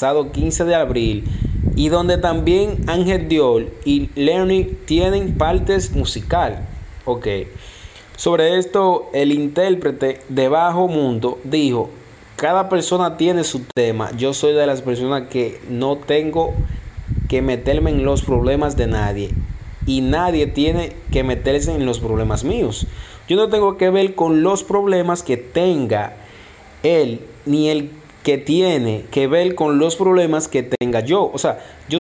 [0.00, 1.24] pasado 15 de abril
[1.74, 6.66] y donde también Ángel Diol y Learning tienen partes musical.
[7.04, 7.26] Ok.
[8.16, 11.90] Sobre esto, el intérprete de Bajo Mundo dijo,
[12.36, 14.10] cada persona tiene su tema.
[14.16, 16.54] Yo soy de las personas que no tengo
[17.28, 19.30] que meterme en los problemas de nadie.
[19.86, 22.86] Y nadie tiene que meterse en los problemas míos.
[23.28, 26.14] Yo no tengo que ver con los problemas que tenga
[26.82, 27.90] él, ni el
[28.22, 31.30] que tiene que ver con los problemas que tenga yo.
[31.32, 31.99] O sea, yo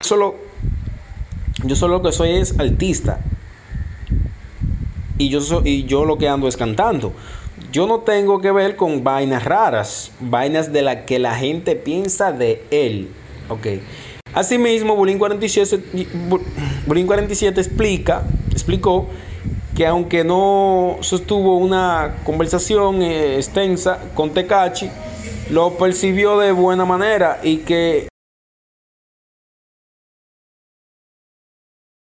[0.00, 0.34] Solo,
[1.64, 3.20] yo solo lo que soy es artista.
[5.16, 7.12] Y yo, y yo lo que ando es cantando.
[7.72, 12.32] Yo no tengo que ver con vainas raras, vainas de las que la gente piensa
[12.32, 13.08] de él.
[13.48, 13.66] Ok.
[14.32, 15.82] Asimismo, Bulín 47,
[16.86, 19.08] 47 explica, explicó
[19.76, 24.90] que aunque no sostuvo una conversación eh, extensa con Tecachi,
[25.50, 28.08] lo percibió de buena manera y que